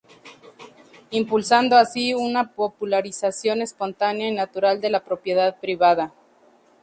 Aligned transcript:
Impulsando 1.11 1.77
así 1.77 2.15
una 2.15 2.53
popularización 2.55 3.61
espontánea 3.61 4.29
y 4.29 4.31
natural 4.31 4.81
de 4.81 4.89
la 4.89 5.03
propiedad 5.03 5.59
privada. 5.59 6.11